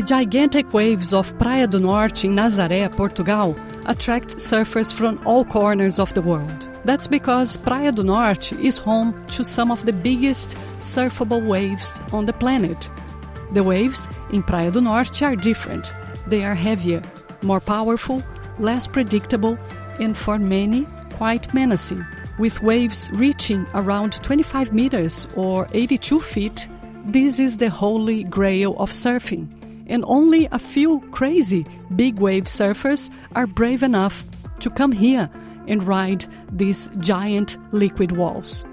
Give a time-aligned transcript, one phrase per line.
[0.00, 3.54] The gigantic waves of Praia do Norte in Nazaré, Portugal,
[3.84, 6.68] attract surfers from all corners of the world.
[6.86, 12.24] That's because Praia do Norte is home to some of the biggest surfable waves on
[12.24, 12.90] the planet.
[13.52, 15.92] The waves in Praia do Norte are different.
[16.28, 17.02] They are heavier,
[17.42, 18.22] more powerful,
[18.58, 19.58] less predictable,
[19.98, 22.06] and for many, quite menacing.
[22.38, 26.68] With waves reaching around 25 meters or 82 feet,
[27.04, 29.59] this is the holy grail of surfing
[29.90, 34.24] and only a few crazy big wave surfers are brave enough
[34.60, 35.28] to come here
[35.66, 38.64] and ride these giant liquid walls.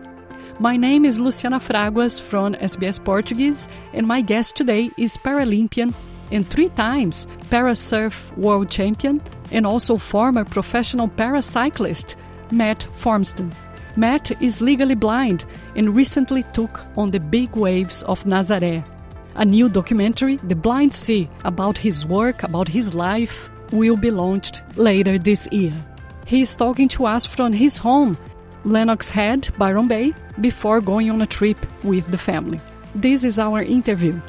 [0.59, 5.93] My name is Luciana Fraguas from SBS Portuguese, and my guest today is Paralympian
[6.31, 12.15] and three times Parasurf World Champion and also former professional paracyclist
[12.51, 13.53] Matt Formston.
[13.95, 18.83] Matt is legally blind and recently took on the big waves of Nazaré
[19.37, 24.63] a new documentary, The Blind Sea, about his work, about his life, will be launched
[24.77, 25.73] later this year.
[26.25, 28.17] He is talking to us from his home,
[28.63, 32.59] Lennox Head, Byron Bay, before going on a trip with the family.
[32.95, 34.19] This is our interview.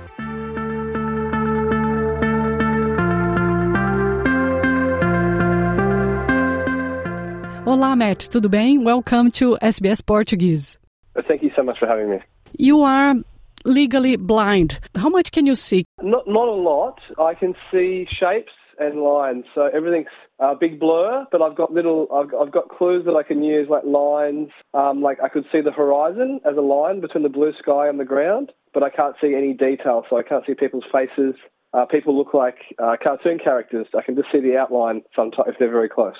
[7.64, 8.84] Olá, Matt, tudo bem?
[8.84, 10.78] Welcome to SBS Portuguese.
[11.26, 12.20] Thank you so much for having me.
[12.58, 13.14] You are
[13.64, 14.80] legally blind.
[14.96, 15.84] How much can you see?
[16.02, 17.00] Not not a lot.
[17.18, 20.06] I can see shapes and lines, so everything's
[20.38, 21.26] a big blur.
[21.32, 24.50] But I've got little, I've, I've got clues that I can use, like lines.
[24.72, 27.98] Um, like I could see the horizon as a line between the blue sky and
[27.98, 31.34] the ground, but I can't see any detail, so I can't see people's faces.
[31.74, 33.86] Uh, people look like uh, cartoon characters.
[33.96, 36.16] I can just see the outline sometimes if they're very close.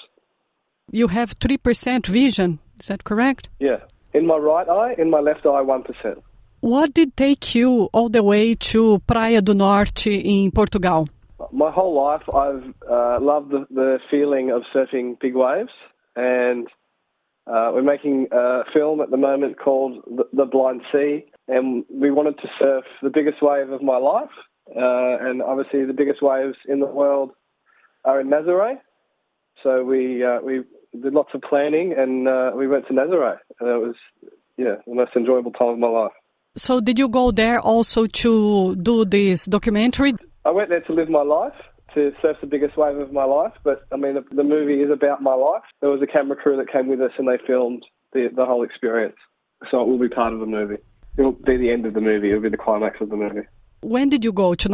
[0.90, 2.58] You have three percent vision.
[2.80, 3.48] Is that correct?
[3.60, 3.78] Yeah.
[4.14, 6.22] In my right eye, in my left eye, one percent.
[6.60, 11.08] What did take you all the way to Praia do Norte in Portugal?
[11.52, 15.70] My whole life, I've uh, loved the, the, feeling of surfing big waves,
[16.16, 16.66] and
[17.46, 20.02] uh, we're making a film at the moment called
[20.32, 24.34] the, Blind Sea, and we wanted to surf the biggest wave of my life,
[24.76, 27.30] uh, and obviously the biggest waves in the world
[28.04, 28.78] are in Nazaré.
[29.62, 30.64] So we uh, we
[31.00, 33.94] did lots of planning, and uh, we went to Nazaré, and it was
[34.56, 36.12] yeah the most enjoyable time of my life.
[36.58, 40.14] So, did you go there also to do this documentary?
[40.44, 41.54] I went there to live my life,
[41.94, 43.52] to surf the biggest wave of my life.
[43.62, 45.62] But I mean, the, the movie is about my life.
[45.80, 48.64] There was a camera crew that came with us, and they filmed the the whole
[48.64, 49.16] experience.
[49.70, 50.78] So it will be part of the movie.
[51.16, 52.30] It will be the end of the movie.
[52.30, 53.46] It will be the climax of the movie.
[53.80, 54.68] When did you go to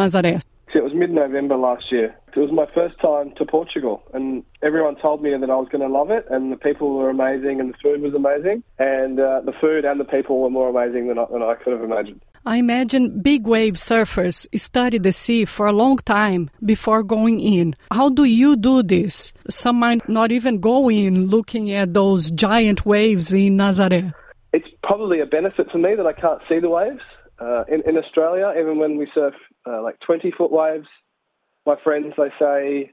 [0.74, 2.16] It was mid November last year.
[2.34, 5.88] It was my first time to Portugal, and everyone told me that I was going
[5.88, 9.42] to love it, and the people were amazing, and the food was amazing, and uh,
[9.44, 12.22] the food and the people were more amazing than I, than I could have imagined.
[12.44, 17.76] I imagine big wave surfers study the sea for a long time before going in.
[17.92, 19.32] How do you do this?
[19.48, 24.12] Some might not even go in looking at those giant waves in Nazaré.
[24.52, 27.00] It's probably a benefit for me that I can't see the waves.
[27.38, 29.34] Uh, in, in Australia, even when we surf
[29.66, 30.86] uh, like 20 foot waves,
[31.66, 32.92] my friends they say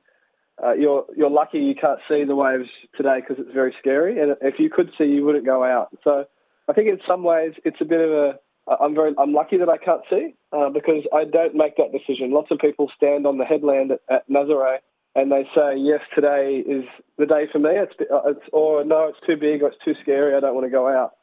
[0.64, 4.36] uh, you're you're lucky you can't see the waves today because it's very scary, and
[4.42, 5.90] if you could see, you wouldn't go out.
[6.04, 6.26] So
[6.70, 8.34] I think in some ways it's a bit of a
[8.80, 12.32] I'm very I'm lucky that I can't see uh, because I don't make that decision.
[12.32, 14.78] Lots of people stand on the headland at, at Nazaré
[15.16, 16.86] and they say yes, today is
[17.18, 17.72] the day for me.
[17.74, 20.36] It's, it's or no, it's too big or it's too scary.
[20.36, 21.14] I don't want to go out.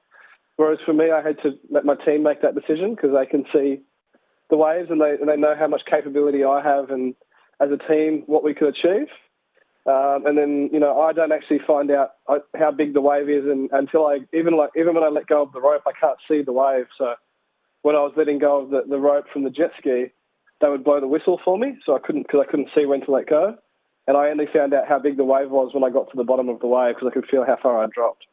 [0.57, 3.45] Whereas for me, I had to let my team make that decision because they can
[3.53, 3.81] see
[4.51, 7.15] the waves and they and they know how much capability I have and
[7.61, 9.09] as a team what we could achieve.
[9.87, 13.29] Um, and then you know I don't actually find out uh, how big the wave
[13.29, 15.93] is and, until I even like even when I let go of the rope I
[15.99, 16.87] can't see the wave.
[16.97, 17.15] So
[17.83, 20.07] when I was letting go of the, the rope from the jet ski,
[20.61, 23.01] they would blow the whistle for me, so I couldn't because I couldn't see when
[23.03, 23.57] to let go.
[24.07, 26.25] And I only found out how big the wave was when I got to the
[26.25, 28.25] bottom of the wave because I could feel how far I dropped.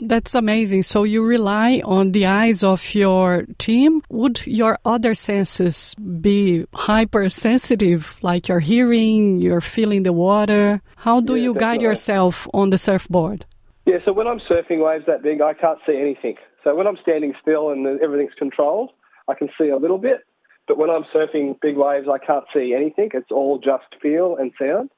[0.00, 0.84] That's amazing.
[0.84, 4.02] So you rely on the eyes of your team.
[4.10, 10.80] Would your other senses be hypersensitive, like your hearing, you're feeling the water?
[10.96, 13.44] How do yeah, you guide yourself on the surfboard?
[13.86, 16.36] Yeah, so when I'm surfing waves that big, I can't see anything.
[16.62, 18.90] So when I'm standing still and everything's controlled,
[19.28, 20.24] I can see a little bit.
[20.66, 23.10] But when I'm surfing big waves, I can't see anything.
[23.14, 24.90] It's all just feel and sound.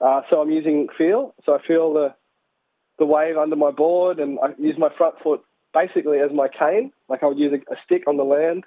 [0.00, 1.34] Uh, so I'm using feel.
[1.46, 2.14] So I feel the
[2.98, 5.42] the wave under my board, and I use my front foot
[5.72, 6.92] basically as my cane.
[7.08, 8.64] Like I would use a, a stick on the land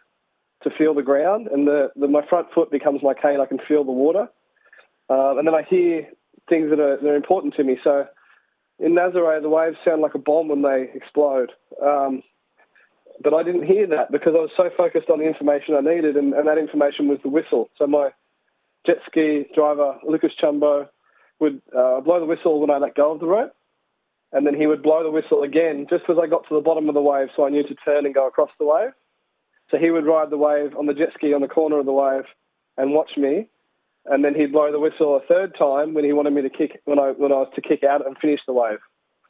[0.63, 3.39] to feel the ground, and the, the, my front foot becomes my cane.
[3.39, 4.27] I can feel the water,
[5.09, 6.07] um, and then I hear
[6.50, 7.77] things that are that are important to me.
[7.83, 8.06] So
[8.79, 11.51] in Nazaré, the waves sound like a bomb when they explode.
[11.83, 12.24] Um,
[13.24, 16.18] but I didn't hear that because I was so focused on the information I needed,
[16.18, 17.69] and, and that information was the whistle.
[17.77, 18.09] So my
[18.85, 20.88] jet ski driver, Lucas Chumbo,
[21.39, 23.53] would uh, blow the whistle when I let go of the rope.
[24.31, 26.89] And then he would blow the whistle again just as I got to the bottom
[26.89, 28.91] of the wave so I knew to turn and go across the wave.
[29.71, 31.94] So he would ride the wave on the jet ski on the corner of the
[31.94, 32.25] wave
[32.77, 33.50] and watch me.
[34.06, 36.81] And then he'd blow the whistle a third time when he wanted me to kick,
[36.85, 38.79] when I, when I was to kick out and finish the wave.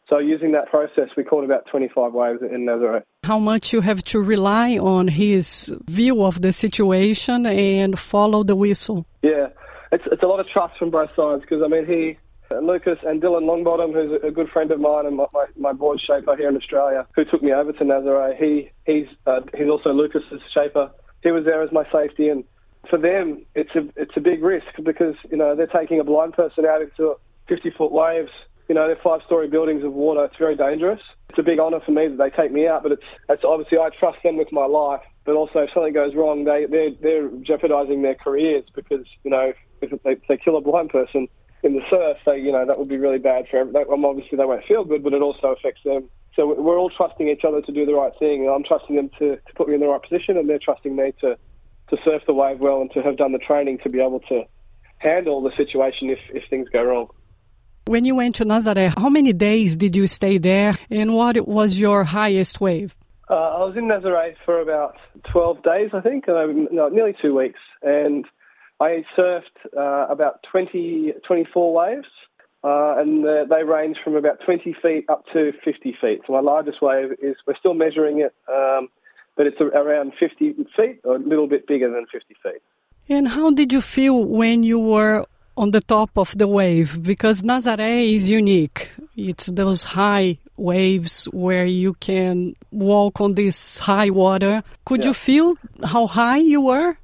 [0.10, 3.02] So using that process, we caught about 25 waves in Nazare.
[3.24, 8.56] How much you have to rely on his view of the situation and follow the
[8.56, 9.06] whistle.
[9.22, 9.48] Yeah,
[9.92, 12.18] it's, it's a lot of trust from both sides because, I mean, he,
[12.62, 16.00] Lucas and Dylan Longbottom, who's a good friend of mine and my, my, my board
[16.00, 18.38] shaper here in Australia, who took me over to Nazare.
[18.38, 20.92] He he's uh, he's also Lucas's shaper.
[21.24, 22.44] He was there as my safety, and
[22.90, 26.34] for them, it's a it's a big risk because you know they're taking a blind
[26.34, 27.16] person out into
[27.48, 28.32] 50 foot waves.
[28.70, 30.26] You know, they're five story buildings of water.
[30.26, 31.00] It's very dangerous.
[31.30, 33.78] It's a big honour for me that they take me out, but it's it's obviously
[33.78, 35.02] I trust them with my life.
[35.26, 39.54] But also, if something goes wrong, they they're they're jeopardising their careers because you know
[39.82, 41.28] if they, they kill a blind person
[41.68, 43.86] in the surf, they, you know, that would be really bad for everyone.
[43.92, 46.10] Um, obviously, they won't feel good, but it also affects them.
[46.36, 48.50] So we're all trusting each other to do the right thing.
[48.50, 51.12] I'm trusting them to, to put me in the right position, and they're trusting me
[51.22, 51.38] to,
[51.90, 54.44] to surf the wave well and to have done the training to be able to
[55.00, 57.08] handle the situation if, if things go wrong.
[57.86, 61.80] When you went to Nazare, how many days did you stay there, and what was
[61.80, 62.96] your highest wave?
[63.30, 64.96] Uh, I was in Nazare for about
[65.32, 68.26] 12 days, I think, uh, no, nearly two weeks, and
[68.80, 69.42] I surfed
[69.76, 72.08] uh, about 20, 24 waves,
[72.64, 76.22] uh, and uh, they range from about 20 feet up to 50 feet.
[76.28, 78.90] So my largest wave is, we're still measuring it, um,
[79.36, 82.62] but it's around 50 feet, or a little bit bigger than 50 feet.
[83.10, 85.26] And how did you feel when you were
[85.56, 87.02] on the top of the wave?
[87.02, 88.92] Because Nazare is unique.
[89.16, 94.64] It's those high waves where you can walk on this high water.
[94.86, 95.08] Could yeah.
[95.08, 96.98] you feel how high you were?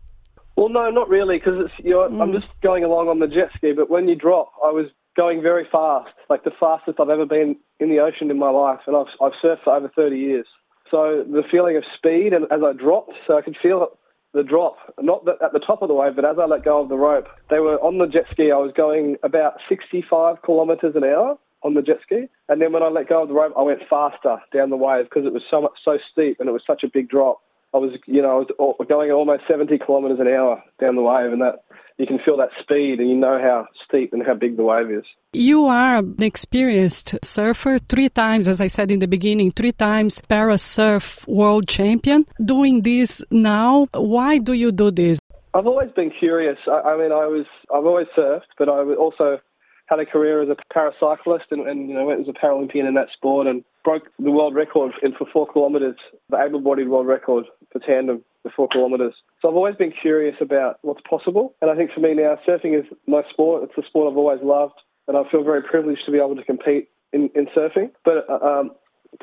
[0.55, 2.21] Well, no, not really, because you know, mm.
[2.21, 3.73] I'm just going along on the jet ski.
[3.73, 7.55] But when you drop, I was going very fast, like the fastest I've ever been
[7.79, 10.47] in the ocean in my life, and I've I've surfed for over 30 years.
[10.91, 13.97] So the feeling of speed, and as I dropped, so I could feel
[14.33, 16.81] the drop, not that at the top of the wave, but as I let go
[16.81, 18.51] of the rope, they were on the jet ski.
[18.51, 22.83] I was going about 65 kilometres an hour on the jet ski, and then when
[22.83, 25.43] I let go of the rope, I went faster down the wave because it was
[25.49, 27.41] so much so steep and it was such a big drop.
[27.73, 31.31] I was, you know, I was going almost 70 kilometres an hour down the wave,
[31.31, 31.63] and that
[31.97, 34.91] you can feel that speed, and you know how steep and how big the wave
[34.91, 35.03] is.
[35.33, 40.21] You are an experienced surfer, three times, as I said in the beginning, three times
[40.21, 42.25] para surf world champion.
[42.43, 45.19] Doing this now, why do you do this?
[45.55, 46.57] I've always been curious.
[46.67, 49.39] I, I mean, I was, I've always surfed, but I also
[49.87, 52.93] had a career as a paracyclist and, and you know went as a Paralympian in
[52.95, 55.97] that sport and broke the world record in for four kilometres,
[56.29, 59.13] the able-bodied world record for tandem for four kilometres.
[59.41, 62.77] So I've always been curious about what's possible, and I think for me now, surfing
[62.77, 63.63] is my sport.
[63.63, 66.43] It's the sport I've always loved, and I feel very privileged to be able to
[66.43, 67.91] compete in, in surfing.
[68.05, 68.71] But uh, um,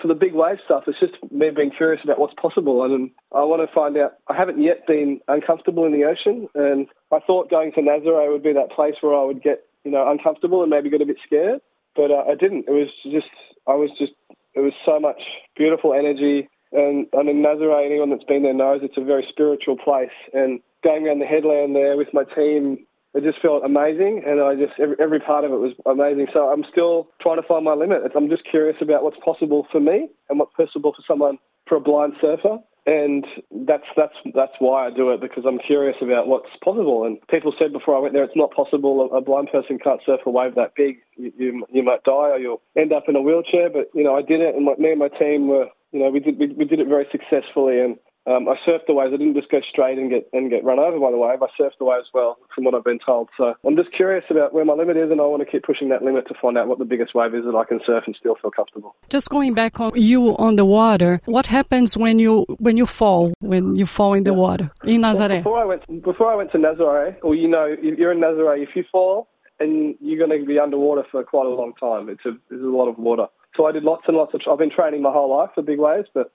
[0.00, 3.42] for the big wave stuff, it's just me being curious about what's possible, and I
[3.44, 4.12] want to find out.
[4.28, 8.42] I haven't yet been uncomfortable in the ocean, and I thought going to Nazare would
[8.42, 11.16] be that place where I would get you know, uncomfortable and maybe get a bit
[11.24, 11.60] scared.
[11.96, 12.66] But uh, I didn't.
[12.68, 13.32] It was just,
[13.66, 14.12] I was just,
[14.54, 15.20] it was so much
[15.56, 16.48] beautiful energy.
[16.72, 20.14] And I mean, Nazare, anyone that's been there knows it's a very spiritual place.
[20.32, 24.22] And going around the headland there with my team, it just felt amazing.
[24.24, 26.28] And I just, every, every part of it was amazing.
[26.32, 28.02] So I'm still trying to find my limit.
[28.14, 31.80] I'm just curious about what's possible for me and what's possible for someone, for a
[31.80, 33.26] blind surfer and
[33.66, 37.04] that's that's that's why I do it because I'm curious about what's possible.
[37.04, 39.08] And people said before I went there, it's not possible.
[39.12, 40.96] A blind person can't surf a wave that big.
[41.16, 43.70] You you, you might die or you'll end up in a wheelchair.
[43.70, 46.10] But you know, I did it, and my, me and my team were you know
[46.10, 47.96] we did we, we did it very successfully and
[48.30, 49.12] um, I surfed the waves.
[49.12, 51.42] I didn't just go straight and get and get run over by the wave.
[51.42, 53.28] I surfed the waves well, from what I've been told.
[53.36, 55.88] So I'm just curious about where my limit is, and I want to keep pushing
[55.88, 58.14] that limit to find out what the biggest wave is that I can surf and
[58.18, 58.94] still feel comfortable.
[59.08, 63.32] Just going back on you on the water, what happens when you when you fall
[63.40, 65.28] when you fall in the water in Nazare?
[65.30, 68.20] Well, before I went before I went to Nazare, or you know, if you're in
[68.20, 72.08] Nazare, if you fall and you're going to be underwater for quite a long time,
[72.08, 73.26] it's a there's a lot of water.
[73.56, 74.40] So I did lots and lots of.
[74.50, 76.32] I've been training my whole life for big waves, but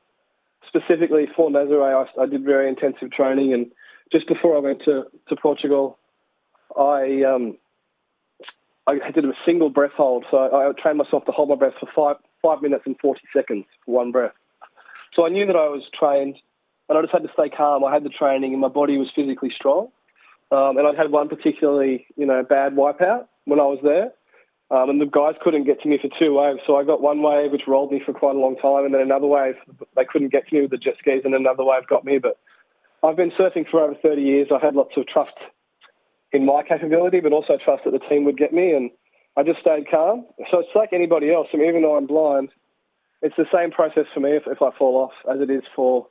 [0.67, 3.71] specifically for Nazare, I, I, did very intensive training, and
[4.11, 5.97] just before I went to, to Portugal,
[6.77, 7.57] I um,
[8.87, 10.25] I did a single breath hold.
[10.29, 13.21] So I, I trained myself to hold my breath for five five minutes and forty
[13.33, 14.33] seconds for one breath.
[15.15, 16.35] So I knew that I was trained,
[16.89, 17.83] and I just had to stay calm.
[17.83, 19.89] I had the training, and my body was physically strong.
[20.51, 24.11] Um, and I'd had one particularly, you know, bad wipeout when I was there.
[24.71, 26.59] Um, and the guys couldn't get to me for two waves.
[26.65, 29.01] So I got one wave which rolled me for quite a long time, and then
[29.01, 29.55] another wave
[29.95, 32.17] they couldn't get to me with the jet skis, and another wave got me.
[32.17, 32.39] But
[33.03, 34.47] I've been surfing for over 30 years.
[34.51, 35.37] I had lots of trust
[36.31, 38.71] in my capability, but also trust that the team would get me.
[38.71, 38.89] And
[39.37, 40.25] I just stayed calm.
[40.49, 41.47] So it's like anybody else.
[41.53, 42.49] I mean, even though I'm blind,
[43.21, 46.07] it's the same process for me if, if I fall off as it is for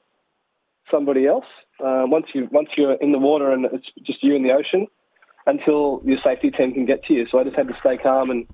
[0.91, 1.47] somebody else.
[1.81, 4.87] Uh, once you once you're in the water and it's just you in the ocean,
[5.47, 7.27] until your safety team can get to you.
[7.31, 8.47] So I just had to stay calm and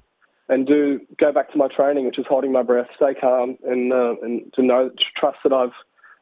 [0.48, 3.92] and do go back to my training, which is holding my breath, stay calm, and
[3.92, 5.72] uh, and to know trust that I've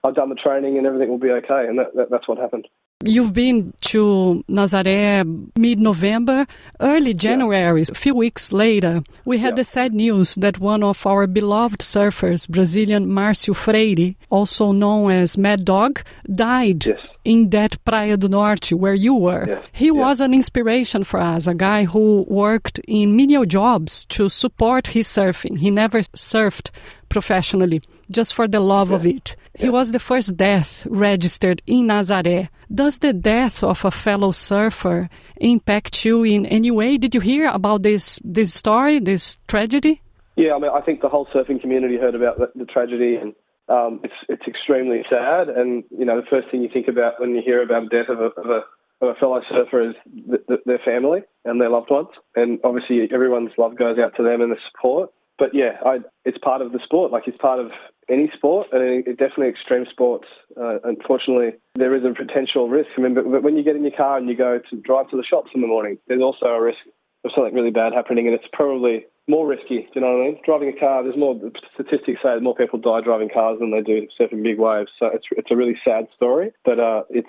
[0.04, 1.66] I've done the training and everything will be okay.
[1.66, 2.68] And that, that that's what happened.
[3.04, 5.24] You've been to Nazaré
[5.56, 6.48] mid November,
[6.80, 7.92] early January, yeah.
[7.92, 9.04] a few weeks later.
[9.24, 9.54] We had yeah.
[9.54, 15.38] the sad news that one of our beloved surfers, Brazilian Marcio Freire, also known as
[15.38, 16.02] Mad Dog,
[16.34, 16.98] died yes.
[17.24, 19.46] in that Praia do Norte where you were.
[19.48, 19.60] Yeah.
[19.70, 24.88] He was an inspiration for us, a guy who worked in menial jobs to support
[24.88, 25.60] his surfing.
[25.60, 26.72] He never surfed
[27.08, 29.36] professionally, just for the love of it.
[29.56, 32.48] He was the first death registered in Nazaré.
[32.72, 36.98] Does the death of a fellow surfer impact you in any way?
[36.98, 40.02] Did you hear about this this story, this tragedy?
[40.36, 43.34] Yeah, I mean, I think the whole surfing community heard about the, the tragedy, and
[43.68, 45.48] um, it's it's extremely sad.
[45.48, 48.10] And you know, the first thing you think about when you hear about the death
[48.10, 48.60] of a, of a,
[49.04, 49.96] of a fellow surfer is
[50.26, 54.22] the, the, their family and their loved ones, and obviously everyone's love goes out to
[54.22, 57.12] them and the support but yeah, I, it's part of the sport.
[57.12, 57.70] Like it's part of
[58.08, 60.26] any sport, and it, definitely extreme sports.
[60.60, 62.90] Uh, unfortunately, there is a potential risk.
[62.98, 65.08] I mean, but, but when you get in your car and you go to drive
[65.10, 66.78] to the shops in the morning, there's also a risk
[67.24, 69.80] of something really bad happening, and it's probably more risky.
[69.80, 70.40] Do you know what I mean?
[70.44, 71.38] Driving a car, there's more
[71.74, 74.90] statistics say more people die driving cars than they do surfing big waves.
[74.98, 76.52] So it's it's a really sad story.
[76.64, 77.28] But uh, it's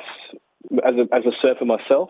[0.85, 2.09] as a as a surfer myself,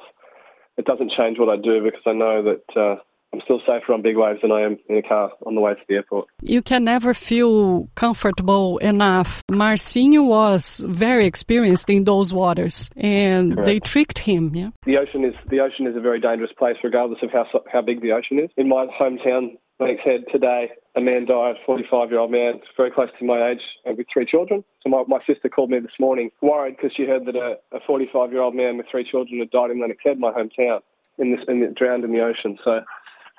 [0.77, 2.79] it doesn't change what I do because I know that.
[2.79, 2.95] Uh,
[3.33, 5.73] I'm still safer on big waves than I am in a car on the way
[5.73, 6.27] to the airport.
[6.41, 9.43] You can never feel comfortable enough.
[9.51, 13.65] Marcinho was very experienced in those waters, and Correct.
[13.65, 14.55] they tricked him.
[14.55, 14.71] Yeah.
[14.85, 18.01] The ocean is the ocean is a very dangerous place, regardless of how how big
[18.01, 18.49] the ocean is.
[18.57, 23.07] In my hometown, Lennox Head, today, a man died, 45 year old man, very close
[23.17, 24.63] to my age, uh, with three children.
[24.81, 28.31] So my, my sister called me this morning, worried because she heard that a 45
[28.31, 30.81] year old man with three children had died in Lennox Head, my hometown,
[31.17, 32.57] in this, in, drowned in the ocean.
[32.63, 32.81] So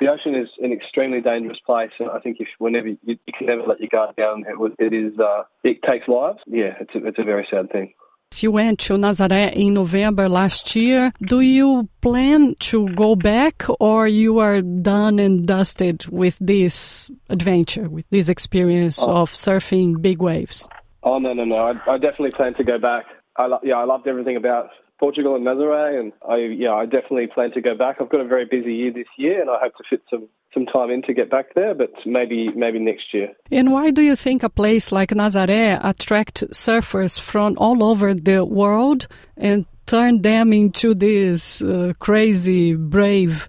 [0.01, 3.47] the ocean is an extremely dangerous place, and I think if whenever you, you can
[3.47, 6.39] never let your guard down, it, it is uh, it takes lives.
[6.47, 7.93] Yeah, it's a, it's a very sad thing.
[8.41, 11.13] You went to Nazaré in November last year.
[11.21, 17.89] Do you plan to go back, or you are done and dusted with this adventure,
[17.89, 19.23] with this experience oh.
[19.23, 20.69] of surfing big waves?
[21.03, 21.57] Oh no, no, no!
[21.57, 23.05] I, I definitely plan to go back.
[23.37, 27.27] I lo- yeah, I loved everything about Portugal and Nazaré, and I yeah I definitely
[27.27, 27.97] plan to go back.
[28.01, 30.67] I've got a very busy year this year, and I hope to fit some some
[30.67, 33.29] time in to get back there, but maybe maybe next year.
[33.51, 38.45] And why do you think a place like Nazaré attract surfers from all over the
[38.45, 43.49] world and turn them into these uh, crazy, brave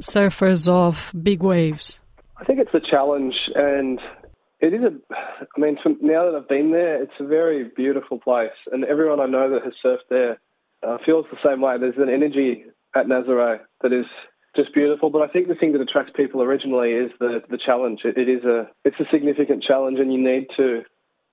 [0.00, 2.00] surfers of big waves?
[2.40, 3.98] I think it's a challenge, and
[4.60, 4.92] it is a.
[5.56, 9.26] I mean, now that I've been there, it's a very beautiful place, and everyone I
[9.26, 10.38] know that has surfed there
[10.86, 11.76] uh, feels the same way.
[11.78, 12.64] There's an energy
[12.94, 14.06] at Nazaré that is
[14.56, 15.10] just beautiful.
[15.10, 18.00] But I think the thing that attracts people originally is the the challenge.
[18.04, 20.82] It, it is a it's a significant challenge, and you need to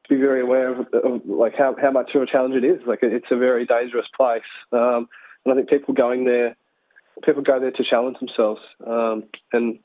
[0.09, 2.79] be very aware of, of, like how how much of a challenge it is.
[2.85, 4.41] Like it's a very dangerous place,
[4.71, 5.07] um,
[5.45, 6.55] and I think people going there,
[7.23, 9.79] people go there to challenge themselves, um, and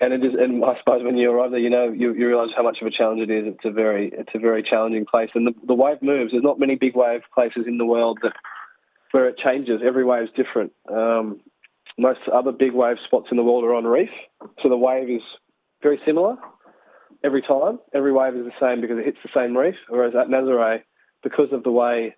[0.00, 0.32] and it is.
[0.38, 2.86] And I suppose when you arrive there, you know you, you realise how much of
[2.86, 3.44] a challenge it is.
[3.46, 6.32] It's a very it's a very challenging place, and the, the wave moves.
[6.32, 8.32] There's not many big wave places in the world that
[9.12, 9.80] where it changes.
[9.84, 10.72] Every wave is different.
[10.90, 11.40] Um,
[11.98, 14.10] most other big wave spots in the world are on reef,
[14.62, 15.22] so the wave is
[15.82, 16.36] very similar
[17.24, 17.78] every time.
[17.94, 19.74] Every wave is the same because it hits the same reef.
[19.88, 20.82] Whereas at Nazaré,
[21.22, 22.16] because of the way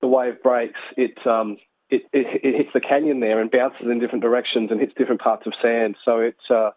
[0.00, 1.56] the wave breaks, it, um,
[1.88, 5.20] it, it, it hits the canyon there and bounces in different directions and hits different
[5.20, 5.96] parts of sand.
[6.04, 6.70] So it's uh,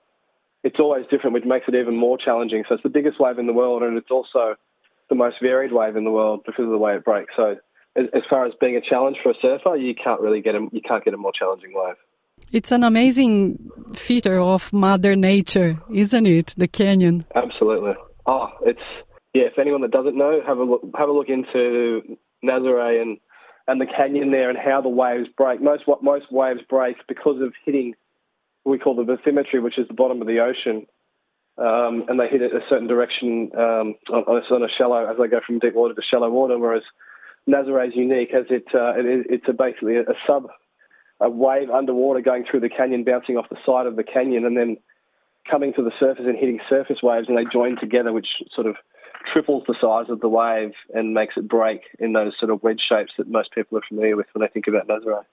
[0.64, 2.64] it's always different, which makes it even more challenging.
[2.68, 4.56] So it's the biggest wave in the world, and it's also
[5.10, 7.34] the most varied wave in the world because of the way it breaks.
[7.36, 7.56] So
[8.14, 10.82] as far as being a challenge for a surfer, you can't really get a, you
[10.82, 11.96] can't get a more challenging wave.
[12.52, 16.54] It's an amazing feature of Mother Nature, isn't it?
[16.58, 17.26] The canyon.
[17.36, 17.94] Absolutely.
[18.26, 18.80] Oh, it's
[19.34, 19.44] yeah.
[19.44, 20.82] If anyone that doesn't know, have a look.
[20.98, 23.18] Have a look into Nazaré and
[23.68, 25.62] and the canyon there and how the waves break.
[25.62, 27.94] Most what most waves break because of hitting
[28.64, 30.88] what we call the bathymetry, which is the bottom of the ocean.
[31.58, 35.28] Um, and they hit it a certain direction um, on, on, a shallow as they
[35.28, 36.58] go from deep water to shallow water.
[36.58, 36.84] Whereas
[37.50, 40.48] Nazaré is unique as it, uh, it it's a basically a, a sub
[41.20, 44.56] a wave underwater going through the canyon, bouncing off the side of the canyon, and
[44.56, 44.78] then
[45.50, 48.76] coming to the surface and hitting surface waves, and they join together, which sort of
[49.32, 52.82] triples the size of the wave and makes it break in those sort of wedge
[52.88, 55.24] shapes that most people are familiar with when they think about Nazaré.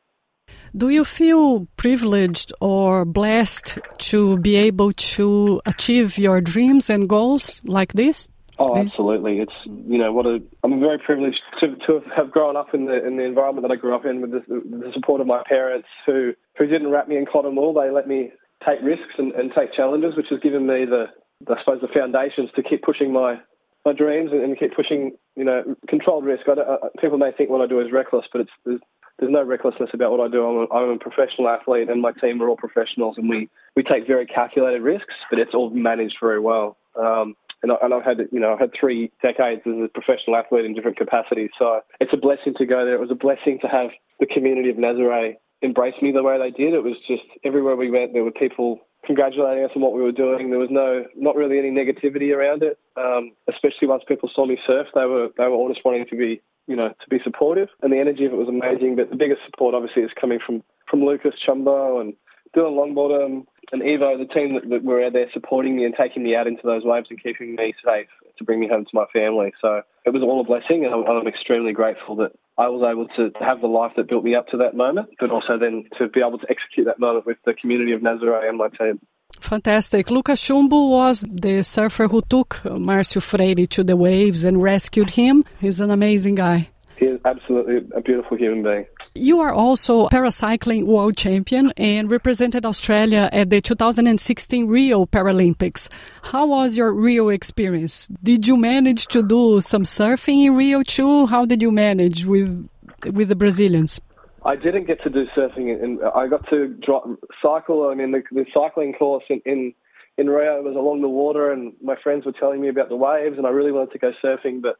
[0.77, 7.63] Do you feel privileged or blessed to be able to achieve your dreams and goals
[7.65, 8.29] like this?
[8.59, 9.41] Oh, absolutely!
[9.41, 13.07] It's you know what a I'm very privileged to, to have grown up in the
[13.07, 15.89] in the environment that I grew up in with the, the support of my parents
[16.07, 17.75] who who didn't wrap me in cotton wool.
[17.75, 18.33] They let me
[18.67, 21.07] take risks and, and take challenges, which has given me the
[21.51, 23.39] I suppose the foundations to keep pushing my
[23.85, 26.49] my dreams and, and keep pushing you know controlled risk.
[26.49, 28.81] I I, people may think what I do is reckless, but it's there's,
[29.19, 30.47] there's no recklessness about what I do.
[30.47, 33.83] I'm a, I'm a professional athlete, and my team are all professionals, and we we
[33.83, 36.79] take very calculated risks, but it's all managed very well.
[36.99, 40.37] Um, and, I, and I've had you know I've had three decades as a professional
[40.37, 41.51] athlete in different capacities.
[41.59, 42.95] So it's a blessing to go there.
[42.95, 46.51] It was a blessing to have the community of Nazare embrace me the way they
[46.51, 46.75] did.
[46.75, 50.13] It was just everywhere we went, there were people congratulating us on what we were
[50.13, 50.51] doing.
[50.51, 52.79] There was no, not really any negativity around it.
[52.97, 56.17] Um, especially once people saw me surf, they were they were all just wanting to
[56.17, 57.69] be, you know, to be supportive.
[57.83, 58.97] And the energy of it was amazing.
[58.97, 62.15] But the biggest support, obviously, is coming from from Lucas Chumbo and
[62.55, 66.23] Dylan Longbottom and Evo, the team that, that were out there supporting me and taking
[66.23, 69.07] me out into those waves and keeping me safe to bring me home to my
[69.12, 69.53] family.
[69.61, 73.09] So it was all a blessing, and I'm, I'm extremely grateful that I was able
[73.17, 76.09] to have the life that built me up to that moment, but also then to
[76.09, 79.00] be able to execute that moment with the community of Nazare and my team.
[79.41, 80.11] Fantastic.
[80.11, 85.45] Lucas Chumbo was the surfer who took Marcio Freire to the waves and rescued him.
[85.61, 86.71] He's an amazing guy.
[86.97, 88.87] He is absolutely a beautiful human being.
[89.17, 95.89] You are also a paracycling world champion and represented Australia at the 2016 Rio Paralympics.
[96.23, 98.09] How was your Rio experience?
[98.23, 101.27] Did you manage to do some surfing in Rio too?
[101.27, 102.69] How did you manage with
[103.11, 104.01] with the Brazilians?
[104.45, 107.09] I didn't get to do surfing, and I got to drop,
[107.41, 107.89] cycle.
[107.89, 109.73] I mean, the, the cycling course in, in
[110.19, 113.39] in Rio was along the water, and my friends were telling me about the waves,
[113.39, 114.76] and I really wanted to go surfing, but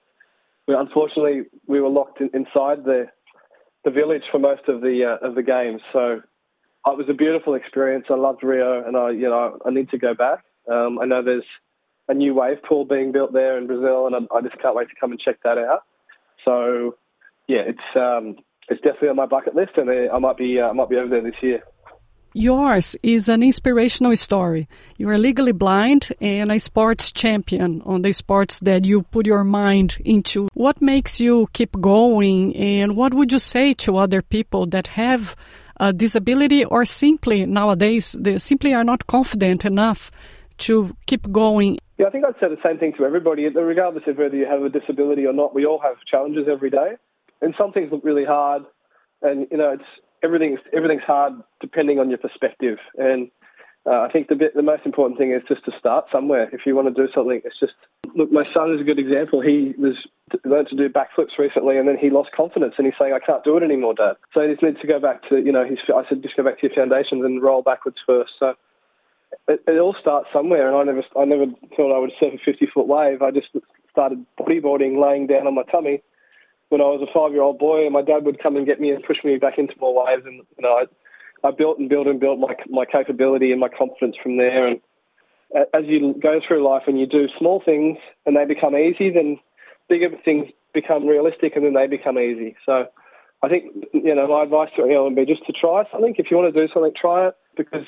[0.69, 3.07] unfortunately we were locked in, inside the
[3.87, 5.81] the village for most of the uh, of the games.
[5.93, 6.21] So
[6.87, 8.07] it was a beautiful experience.
[8.11, 10.45] I loved Rio, and I you know I need to go back.
[10.71, 11.45] Um, I know there's
[12.09, 14.95] a new wave pool being built there in Brazil, and I, just can't wait to
[15.01, 15.85] come and check that out.
[16.45, 16.97] So
[17.47, 18.37] yeah, it's um,
[18.69, 21.09] it's definitely on my bucket list, and I might be uh, I might be over
[21.09, 21.63] there this year.
[22.39, 24.69] Yours is an inspirational story.
[24.99, 29.43] You are legally blind and a sports champion on the sports that you put your
[29.43, 30.47] mind into.
[30.53, 35.35] What makes you keep going, and what would you say to other people that have
[35.81, 40.11] a disability or simply nowadays they simply are not confident enough
[40.59, 41.79] to keep going?
[41.97, 44.61] Yeah, I think I'd say the same thing to everybody, regardless of whether you have
[44.61, 45.55] a disability or not.
[45.55, 46.97] We all have challenges every day,
[47.41, 48.65] and some things look really hard.
[49.23, 49.89] And you know, it's
[50.23, 52.79] everything's everything's hard depending on your perspective.
[52.97, 53.31] And
[53.87, 56.49] uh, I think the bit, the most important thing is just to start somewhere.
[56.53, 57.75] If you want to do something, it's just
[58.17, 58.33] look.
[58.33, 59.41] My son is a good example.
[59.41, 59.95] He was
[60.45, 63.45] learned to do backflips recently, and then he lost confidence, and he's saying, "I can't
[63.45, 65.65] do it anymore, Dad." So he just needs to go back to you know.
[65.65, 68.33] He's, I said, just go back to your foundations and roll backwards first.
[68.41, 68.55] So
[69.47, 72.39] it, it all starts somewhere, and I never, I never thought I would surf a
[72.45, 73.23] 50 foot wave.
[73.23, 73.49] I just
[73.93, 76.03] started bodyboarding, laying down on my tummy
[76.69, 78.81] when I was a five year old boy, and my dad would come and get
[78.81, 80.83] me and push me back into more waves, and you know,
[81.45, 84.67] I, I built and built and built my my capability and my confidence from there.
[84.67, 84.81] And
[85.73, 89.39] as you go through life and you do small things and they become easy, then
[89.89, 92.57] bigger things become realistic, and then they become easy.
[92.67, 92.87] So
[93.43, 96.15] I think you know my advice to anyone would be just to try something.
[96.17, 97.87] If you want to do something, try it because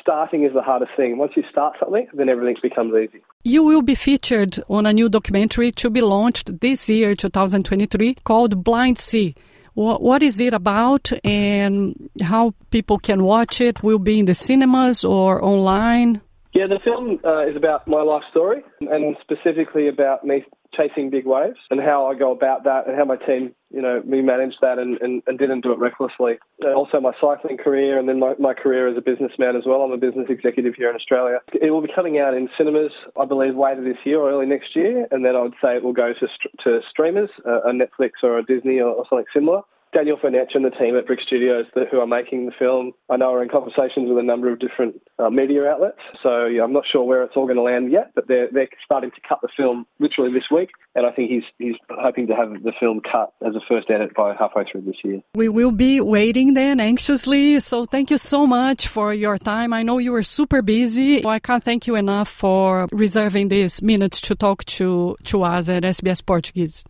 [0.00, 1.18] starting is the hardest thing.
[1.18, 3.22] Once you start something, then everything becomes easy.
[3.44, 8.64] You will be featured on a new documentary to be launched this year, 2023, called
[8.64, 9.34] Blind Sea.
[9.74, 13.82] What is it about and how people can watch it?
[13.82, 16.20] Will be in the cinemas or online?
[16.52, 21.26] Yeah, the film uh, is about my life story and specifically about me chasing big
[21.26, 24.58] waves and how I go about that and how my team, you know, we managed
[24.62, 26.38] that and, and, and didn't do it recklessly.
[26.60, 29.82] And also my cycling career and then my, my career as a businessman as well.
[29.82, 31.38] I'm a business executive here in Australia.
[31.52, 34.74] It will be coming out in cinemas, I believe, later this year or early next
[34.74, 35.06] year.
[35.10, 36.28] And then I would say it will go to,
[36.64, 39.62] to streamers, uh, a Netflix or a Disney or, or something similar.
[39.92, 43.16] Daniel Fenech and the team at Brick Studios that, who are making the film, I
[43.16, 45.98] know are in conversations with a number of different uh, media outlets.
[46.22, 48.68] So yeah, I'm not sure where it's all going to land yet, but they're they're
[48.84, 52.34] starting to cut the film literally this week, and I think he's he's hoping to
[52.34, 55.20] have the film cut as a first edit by halfway through this year.
[55.34, 57.60] We will be waiting then anxiously.
[57.60, 59.72] So thank you so much for your time.
[59.72, 61.24] I know you were super busy.
[61.26, 65.82] I can't thank you enough for reserving these minutes to talk to to us at
[65.82, 66.84] SBS Portuguese.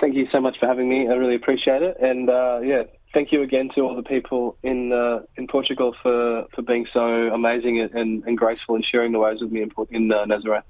[0.00, 1.08] Thank you so much for having me.
[1.08, 2.28] I really appreciate it, and.
[2.28, 2.82] Uh, yeah,
[3.14, 7.00] thank you again to all the people in uh, in Portugal for, for being so
[7.00, 10.64] amazing and, and, graceful and sharing the waves with me in, in uh, Nazareth.